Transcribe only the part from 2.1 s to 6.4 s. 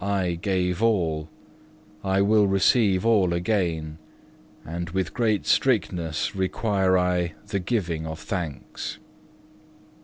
will receive all again, and with great strictness